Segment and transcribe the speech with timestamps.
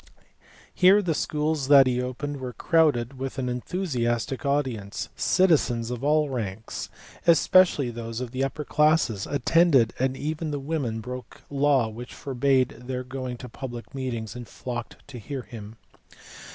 [0.73, 6.27] Here the schools that he opened were crowded with an enthusiastic audience; citizens of all
[6.27, 6.89] ranks,
[7.27, 12.15] especially those of the upper classes, attended, and even the women broke a law which
[12.15, 15.75] forbade their going to public meetings and nocked to hear him.